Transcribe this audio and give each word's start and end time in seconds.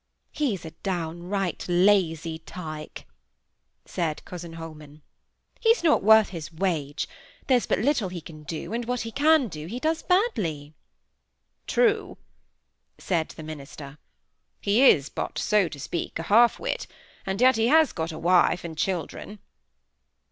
"He's 0.31 0.65
a 0.65 0.71
downright 0.81 1.65
lazy 1.69 2.39
tyke!" 2.39 3.05
said 3.85 4.25
cousin 4.25 4.53
Holman. 4.53 5.03
"He's 5.59 5.83
not 5.83 6.01
worth 6.01 6.29
his 6.29 6.51
wage. 6.51 7.07
There's 7.45 7.67
but 7.67 7.77
little 7.77 8.09
he 8.09 8.19
can 8.19 8.41
do, 8.41 8.73
and 8.73 8.85
what 8.85 9.01
he 9.01 9.11
can 9.11 9.47
do, 9.47 9.67
he 9.67 9.79
does 9.79 10.01
badly." 10.01 10.73
"True," 11.67 12.17
said 12.97 13.29
the 13.37 13.43
minister. 13.43 13.99
"He 14.59 14.81
is 14.89 15.07
but, 15.09 15.37
so 15.37 15.67
to 15.69 15.79
speak, 15.79 16.17
a 16.17 16.23
half 16.23 16.59
wit; 16.59 16.87
and 17.27 17.39
yet 17.39 17.55
he 17.57 17.67
has 17.67 17.93
got 17.93 18.11
a 18.11 18.17
wife 18.17 18.63
and 18.63 18.75
children." 18.75 19.37